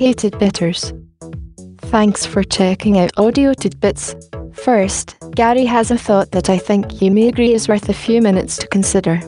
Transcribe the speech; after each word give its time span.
Hey 0.00 0.14
Tidbitters. 0.14 0.96
Thanks 1.90 2.24
for 2.24 2.42
checking 2.42 2.98
out 2.98 3.10
Audio 3.18 3.52
Tidbits. 3.52 4.14
First, 4.54 5.14
Gary 5.32 5.66
has 5.66 5.90
a 5.90 5.98
thought 5.98 6.30
that 6.30 6.48
I 6.48 6.56
think 6.56 7.02
you 7.02 7.10
may 7.10 7.28
agree 7.28 7.52
is 7.52 7.68
worth 7.68 7.86
a 7.86 7.92
few 7.92 8.22
minutes 8.22 8.56
to 8.56 8.68
consider. 8.68 9.20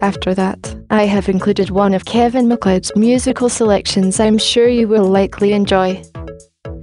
After 0.00 0.34
that, 0.34 0.72
I 0.90 1.06
have 1.06 1.28
included 1.28 1.70
one 1.70 1.94
of 1.94 2.04
Kevin 2.04 2.46
MacLeod's 2.46 2.92
musical 2.94 3.48
selections 3.48 4.20
I'm 4.20 4.38
sure 4.38 4.68
you 4.68 4.86
will 4.86 5.06
likely 5.06 5.52
enjoy. 5.52 6.00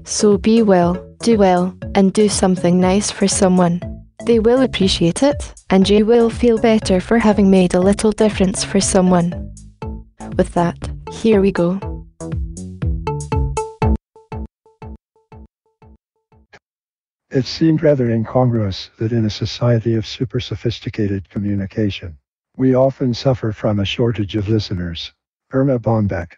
So 0.03 0.37
be 0.37 0.61
well, 0.61 0.95
do 1.23 1.37
well, 1.37 1.73
and 1.95 2.11
do 2.11 2.27
something 2.27 2.81
nice 2.81 3.09
for 3.09 3.29
someone. 3.29 3.79
They 4.25 4.39
will 4.39 4.61
appreciate 4.61 5.23
it, 5.23 5.53
and 5.69 5.87
you 5.87 6.05
will 6.05 6.29
feel 6.29 6.59
better 6.59 6.99
for 6.99 7.17
having 7.17 7.49
made 7.49 7.75
a 7.75 7.79
little 7.79 8.11
difference 8.11 8.65
for 8.65 8.81
someone. 8.81 9.31
With 10.35 10.53
that, 10.55 10.77
here 11.13 11.39
we 11.39 11.53
go. 11.53 11.88
It 17.31 17.45
seemed 17.45 17.83
rather 17.83 18.09
incongruous 18.09 18.89
that 18.97 19.11
in 19.11 19.23
a 19.23 19.29
society 19.29 19.93
of 19.93 20.07
super 20.07 20.39
sophisticated 20.39 21.29
communication, 21.29 22.17
we 22.57 22.73
often 22.73 23.13
suffer 23.13 23.51
from 23.51 23.79
a 23.79 23.85
shortage 23.85 24.35
of 24.35 24.49
listeners. 24.49 25.13
Erma 25.53 25.77
Bombeck. 25.77 26.37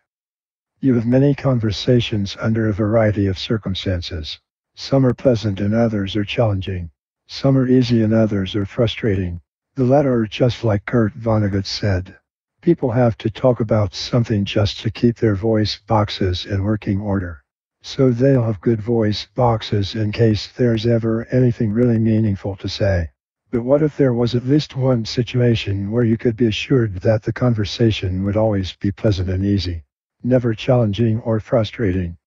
You 0.81 0.95
have 0.95 1.05
many 1.05 1.33
conversations 1.33 2.35
under 2.41 2.67
a 2.67 2.73
variety 2.73 3.27
of 3.27 3.39
circumstances. 3.39 4.37
Some 4.75 5.05
are 5.05 5.13
pleasant 5.13 5.61
and 5.61 5.73
others 5.73 6.17
are 6.17 6.25
challenging. 6.25 6.91
Some 7.25 7.57
are 7.57 7.67
easy 7.67 8.03
and 8.03 8.13
others 8.13 8.53
are 8.57 8.65
frustrating. 8.65 9.39
The 9.75 9.85
latter 9.85 10.13
are 10.13 10.27
just 10.27 10.65
like 10.65 10.85
Kurt 10.85 11.13
Vonnegut 11.13 11.67
said. 11.67 12.17
People 12.61 12.91
have 12.91 13.17
to 13.19 13.29
talk 13.29 13.61
about 13.61 13.95
something 13.95 14.43
just 14.43 14.81
to 14.81 14.91
keep 14.91 15.15
their 15.15 15.35
voice 15.35 15.79
boxes 15.87 16.45
in 16.45 16.63
working 16.63 16.99
order. 16.99 17.40
So 17.83 18.11
they'll 18.11 18.43
have 18.43 18.61
good 18.61 18.79
voice 18.79 19.25
boxes 19.33 19.95
in 19.95 20.11
case 20.11 20.47
there's 20.47 20.85
ever 20.85 21.25
anything 21.31 21.71
really 21.71 21.97
meaningful 21.97 22.55
to 22.57 22.69
say. 22.69 23.09
But 23.49 23.63
what 23.63 23.81
if 23.81 23.97
there 23.97 24.13
was 24.13 24.35
at 24.35 24.45
least 24.45 24.75
one 24.75 25.03
situation 25.03 25.91
where 25.91 26.03
you 26.03 26.15
could 26.15 26.37
be 26.37 26.45
assured 26.45 26.97
that 27.01 27.23
the 27.23 27.33
conversation 27.33 28.23
would 28.23 28.37
always 28.37 28.73
be 28.75 28.91
pleasant 28.91 29.29
and 29.29 29.43
easy, 29.43 29.83
never 30.23 30.53
challenging 30.53 31.19
or 31.21 31.39
frustrating? 31.39 32.17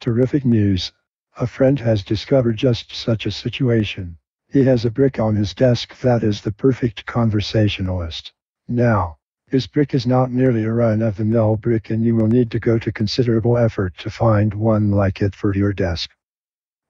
Terrific 0.00 0.44
news. 0.44 0.92
A 1.38 1.46
friend 1.46 1.80
has 1.80 2.04
discovered 2.04 2.56
just 2.56 2.94
such 2.94 3.26
a 3.26 3.30
situation. 3.30 4.18
He 4.48 4.64
has 4.64 4.84
a 4.84 4.90
brick 4.90 5.18
on 5.18 5.34
his 5.34 5.54
desk 5.54 5.98
that 6.00 6.22
is 6.22 6.42
the 6.42 6.52
perfect 6.52 7.06
conversationalist. 7.06 8.32
Now, 8.68 9.18
his 9.48 9.66
brick 9.66 9.94
is 9.94 10.06
not 10.06 10.32
merely 10.32 10.64
a 10.64 10.72
run-of-the-mill 10.72 11.56
brick 11.56 11.90
and 11.90 12.04
you 12.04 12.16
will 12.16 12.26
need 12.26 12.50
to 12.50 12.58
go 12.58 12.78
to 12.78 12.90
considerable 12.90 13.56
effort 13.56 13.96
to 13.98 14.10
find 14.10 14.52
one 14.52 14.90
like 14.90 15.22
it 15.22 15.34
for 15.34 15.54
your 15.54 15.72
desk. 15.72 16.10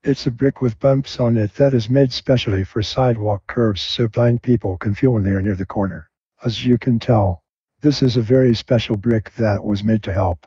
It's 0.02 0.26
a 0.26 0.30
brick 0.30 0.60
with 0.60 0.78
bumps 0.78 1.18
on 1.18 1.36
it 1.36 1.54
that 1.54 1.74
is 1.74 1.88
made 1.88 2.12
specially 2.12 2.62
for 2.62 2.82
sidewalk 2.82 3.46
curves 3.46 3.82
so 3.82 4.06
blind 4.06 4.42
people 4.42 4.76
can 4.76 4.94
feel 4.94 5.12
when 5.12 5.24
they 5.24 5.30
are 5.30 5.42
near 5.42 5.54
the 5.54 5.66
corner. 5.66 6.10
As 6.44 6.64
you 6.64 6.78
can 6.78 6.98
tell, 6.98 7.42
this 7.80 8.02
is 8.02 8.16
a 8.16 8.22
very 8.22 8.54
special 8.54 8.96
brick 8.96 9.32
that 9.34 9.64
was 9.64 9.82
made 9.82 10.02
to 10.02 10.12
help. 10.12 10.46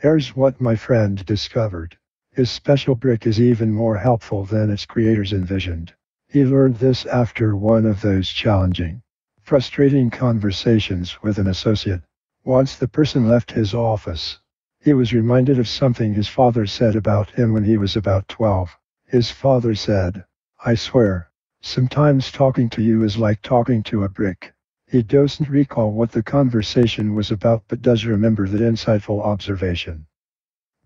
Here's 0.00 0.36
what 0.36 0.60
my 0.60 0.76
friend 0.76 1.24
discovered. 1.24 1.96
His 2.32 2.50
special 2.50 2.96
brick 2.96 3.26
is 3.26 3.40
even 3.40 3.72
more 3.72 3.96
helpful 3.96 4.44
than 4.44 4.70
its 4.70 4.86
creators 4.86 5.32
envisioned. 5.32 5.94
He 6.28 6.44
learned 6.44 6.76
this 6.76 7.06
after 7.06 7.54
one 7.54 7.86
of 7.86 8.00
those 8.00 8.28
challenging, 8.28 9.03
frustrating 9.44 10.08
conversations 10.08 11.22
with 11.22 11.36
an 11.36 11.46
associate. 11.46 12.00
Once 12.44 12.76
the 12.76 12.88
person 12.88 13.28
left 13.28 13.50
his 13.52 13.74
office, 13.74 14.38
he 14.80 14.94
was 14.94 15.12
reminded 15.12 15.58
of 15.58 15.68
something 15.68 16.14
his 16.14 16.28
father 16.28 16.64
said 16.64 16.96
about 16.96 17.28
him 17.30 17.52
when 17.52 17.62
he 17.64 17.76
was 17.76 17.94
about 17.94 18.26
12. 18.28 18.74
His 19.04 19.30
father 19.30 19.74
said, 19.74 20.24
I 20.64 20.74
swear, 20.74 21.28
sometimes 21.60 22.32
talking 22.32 22.70
to 22.70 22.82
you 22.82 23.02
is 23.02 23.18
like 23.18 23.42
talking 23.42 23.82
to 23.84 24.04
a 24.04 24.08
brick. 24.08 24.54
He 24.86 25.02
doesn't 25.02 25.48
recall 25.50 25.92
what 25.92 26.12
the 26.12 26.22
conversation 26.22 27.14
was 27.14 27.30
about 27.30 27.64
but 27.68 27.82
does 27.82 28.06
remember 28.06 28.48
that 28.48 28.62
insightful 28.62 29.22
observation. 29.22 30.06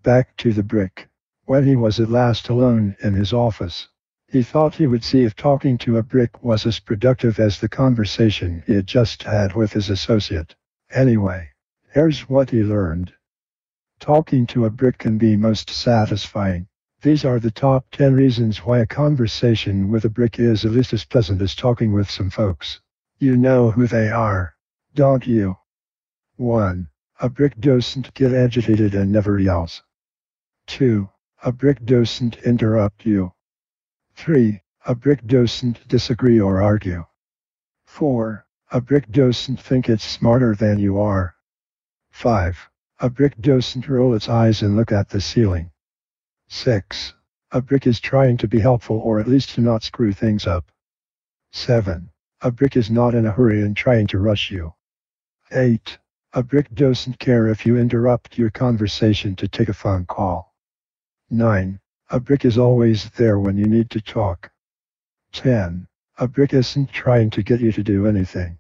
Back 0.03 0.37
to 0.39 0.53
the 0.53 0.65
brick. 0.65 1.09
When 1.45 1.65
he 1.65 1.77
was 1.77 2.01
at 2.01 2.11
last 2.11 2.49
alone 2.49 2.97
in 3.03 3.15
his 3.15 3.33
office, 3.33 3.89
he 4.31 4.43
thought 4.43 4.75
he 4.75 4.87
would 4.87 5.03
see 5.03 5.25
if 5.25 5.35
talking 5.35 5.79
to 5.79 5.97
a 5.97 6.03
brick 6.03 6.45
was 6.45 6.67
as 6.67 6.81
productive 6.81 7.41
as 7.41 7.59
the 7.59 7.69
conversation 7.69 8.63
he 8.67 8.75
had 8.75 8.87
just 8.87 9.23
had 9.23 9.55
with 9.55 9.73
his 9.73 9.89
associate. 9.89 10.55
Anyway, 10.91 11.49
here's 11.93 12.29
what 12.29 12.51
he 12.51 12.63
learned. 12.63 13.11
Talking 14.01 14.47
to 14.49 14.67
a 14.67 14.71
brick 14.71 14.99
can 14.99 15.17
be 15.17 15.35
most 15.35 15.71
satisfying. 15.71 16.69
These 17.01 17.25
are 17.25 17.41
the 17.41 17.51
top 17.51 17.87
10 17.93 18.13
reasons 18.13 18.59
why 18.59 18.81
a 18.81 18.87
conversation 18.87 19.91
with 19.91 20.05
a 20.05 20.11
brick 20.11 20.39
is 20.39 20.65
at 20.65 20.73
least 20.73 20.93
as 20.93 21.07
pleasant 21.07 21.41
as 21.41 21.55
talking 21.55 21.93
with 21.93 22.11
some 22.11 22.29
folks. 22.29 22.81
You 23.19 23.35
know 23.37 23.71
who 23.71 23.87
they 23.87 24.11
are, 24.11 24.55
don't 24.95 25.27
you? 25.27 25.57
1. 26.37 26.87
A 27.21 27.29
brick 27.31 27.59
doesn't 27.59 28.13
get 28.13 28.35
agitated 28.35 28.95
and 28.95 29.11
never 29.11 29.39
yells. 29.39 29.83
2. 30.67 31.09
A 31.45 31.51
brick 31.51 31.83
doesn't 31.85 32.37
interrupt 32.45 33.07
you. 33.07 33.33
3. 34.19 34.61
A 34.85 34.97
brick 34.97 35.25
doesn't 35.25 35.87
disagree 35.87 36.41
or 36.41 36.61
argue. 36.61 37.05
4. 37.87 38.45
A 38.73 38.81
brick 38.81 39.09
doesn't 39.13 39.61
think 39.61 39.89
it's 39.89 40.03
smarter 40.03 40.57
than 40.57 40.81
you 40.81 40.99
are. 40.99 41.37
5. 42.11 42.69
A 42.99 43.11
brick 43.11 43.41
doesn't 43.41 43.89
roll 43.89 44.15
its 44.15 44.29
eyes 44.29 44.61
and 44.61 44.75
look 44.75 44.91
at 44.91 45.09
the 45.11 45.21
ceiling. 45.21 45.71
6. 46.49 47.15
A 47.53 47.63
brick 47.63 47.87
is 47.87 48.01
trying 48.01 48.37
to 48.39 48.49
be 48.49 48.59
helpful 48.59 48.99
or 48.99 49.21
at 49.21 49.29
least 49.29 49.51
to 49.51 49.61
not 49.61 49.85
screw 49.85 50.13
things 50.13 50.49
up. 50.49 50.73
7. 51.53 52.11
A 52.41 52.51
brick 52.51 52.77
is 52.77 52.91
not 52.91 53.15
in 53.15 53.25
a 53.25 53.31
hurry 53.31 53.63
and 53.63 53.77
trying 53.77 54.09
to 54.09 54.19
rush 54.19 54.51
you. 54.51 54.75
8. 55.53 55.97
A 56.33 56.43
brick 56.43 56.75
doesn't 56.75 57.21
care 57.21 57.47
if 57.47 57.65
you 57.65 57.77
interrupt 57.77 58.37
your 58.37 58.51
conversation 58.51 59.37
to 59.37 59.47
take 59.47 59.69
a 59.69 59.73
phone 59.73 60.07
call. 60.07 60.57
9. 61.31 61.79
A 62.11 62.19
brick 62.19 62.47
is 62.47 62.57
always 62.57 63.11
there 63.11 63.39
when 63.39 63.59
you 63.59 63.67
need 63.67 63.91
to 63.91 64.01
talk. 64.01 64.51
10. 65.33 65.87
A 66.17 66.27
brick 66.27 66.55
isn't 66.55 66.91
trying 66.91 67.29
to 67.29 67.43
get 67.43 67.61
you 67.61 67.71
to 67.73 67.83
do 67.83 68.07
anything. 68.07 68.59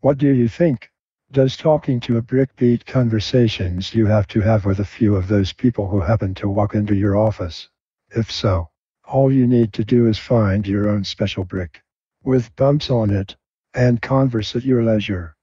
What 0.00 0.16
do 0.16 0.32
you 0.32 0.48
think? 0.48 0.90
Does 1.30 1.54
talking 1.54 2.00
to 2.00 2.16
a 2.16 2.22
brick 2.22 2.56
beat 2.56 2.86
conversations 2.86 3.94
you 3.94 4.06
have 4.06 4.26
to 4.28 4.40
have 4.40 4.64
with 4.64 4.80
a 4.80 4.86
few 4.86 5.16
of 5.16 5.28
those 5.28 5.52
people 5.52 5.88
who 5.88 6.00
happen 6.00 6.34
to 6.36 6.48
walk 6.48 6.74
into 6.74 6.94
your 6.94 7.14
office? 7.14 7.68
If 8.08 8.32
so, 8.32 8.70
all 9.04 9.30
you 9.30 9.46
need 9.46 9.74
to 9.74 9.84
do 9.84 10.08
is 10.08 10.18
find 10.18 10.66
your 10.66 10.88
own 10.88 11.04
special 11.04 11.44
brick 11.44 11.82
with 12.22 12.56
bumps 12.56 12.88
on 12.88 13.10
it 13.10 13.36
and 13.74 14.00
converse 14.00 14.56
at 14.56 14.64
your 14.64 14.82
leisure. 14.82 15.36